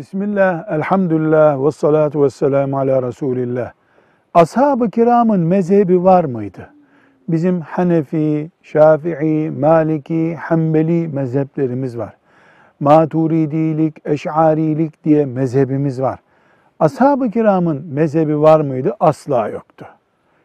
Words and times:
Bismillah, 0.00 0.72
elhamdülillah, 0.72 1.64
ve 1.64 1.70
salatu 1.70 2.22
ve 2.22 2.30
selamu 2.30 2.78
ala 2.78 3.02
Resulillah. 3.02 3.72
Ashab-ı 4.34 4.90
kiramın 4.90 5.40
mezhebi 5.40 6.04
var 6.04 6.24
mıydı? 6.24 6.70
Bizim 7.28 7.60
Hanefi, 7.60 8.50
Şafii, 8.62 9.50
Maliki, 9.50 10.36
Hanbeli 10.36 11.08
mezheplerimiz 11.08 11.98
var. 11.98 12.16
Maturidilik, 12.80 13.96
Eş'arilik 14.04 15.04
diye 15.04 15.26
mezhebimiz 15.26 16.02
var. 16.02 16.18
Ashab-ı 16.78 17.30
kiramın 17.30 17.86
mezhebi 17.86 18.40
var 18.40 18.60
mıydı? 18.60 18.96
Asla 19.00 19.48
yoktu. 19.48 19.86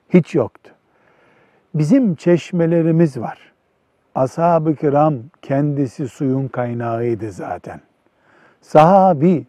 Hiç 0.10 0.36
yoktu. 0.36 0.72
Bizim 1.76 2.16
çeşmelerimiz 2.16 3.20
var. 3.20 3.54
Ashab-ı 4.16 4.76
kiram 4.76 5.14
kendisi 5.42 6.08
suyun 6.08 6.48
kaynağıydı 6.48 7.32
zaten. 7.32 7.80
Sahabi 8.62 9.46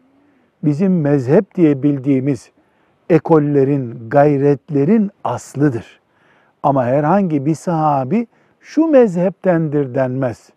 bizim 0.63 1.01
mezhep 1.01 1.55
diye 1.55 1.83
bildiğimiz 1.83 2.51
ekollerin, 3.09 4.09
gayretlerin 4.09 5.11
aslıdır. 5.23 5.99
Ama 6.63 6.85
herhangi 6.85 7.45
bir 7.45 7.55
sahabi 7.55 8.27
şu 8.59 8.87
mezheptendir 8.87 9.95
denmez. 9.95 10.49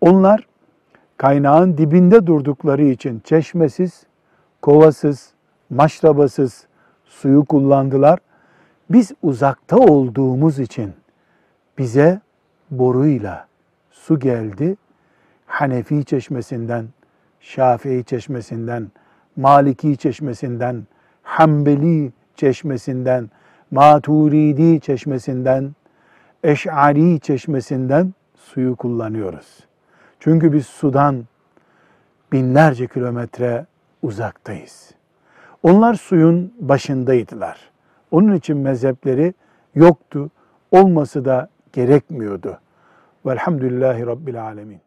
Onlar 0.00 0.46
kaynağın 1.16 1.78
dibinde 1.78 2.26
durdukları 2.26 2.84
için 2.84 3.20
çeşmesiz, 3.24 4.06
kovasız, 4.62 5.32
maşrabasız 5.70 6.66
suyu 7.04 7.44
kullandılar. 7.44 8.18
Biz 8.90 9.12
uzakta 9.22 9.76
olduğumuz 9.76 10.58
için 10.58 10.92
bize 11.78 12.20
boruyla 12.70 13.46
su 13.90 14.18
geldi. 14.18 14.76
Hanefi 15.46 16.04
çeşmesinden, 16.04 16.86
Şafii 17.44 18.04
çeşmesinden, 18.04 18.90
Maliki 19.36 19.96
çeşmesinden, 19.96 20.86
Hanbeli 21.22 22.12
çeşmesinden, 22.36 23.30
Maturidi 23.70 24.80
çeşmesinden, 24.80 25.74
Eş'ari 26.44 27.20
çeşmesinden 27.20 28.14
suyu 28.36 28.76
kullanıyoruz. 28.76 29.66
Çünkü 30.20 30.52
biz 30.52 30.66
sudan 30.66 31.24
binlerce 32.32 32.86
kilometre 32.86 33.66
uzaktayız. 34.02 34.90
Onlar 35.62 35.94
suyun 35.94 36.54
başındaydılar. 36.60 37.70
Onun 38.10 38.34
için 38.34 38.56
mezhepleri 38.56 39.34
yoktu, 39.74 40.30
olması 40.70 41.24
da 41.24 41.48
gerekmiyordu. 41.72 42.58
Velhamdülillahi 43.26 44.06
Rabbil 44.06 44.42
Alemin. 44.42 44.80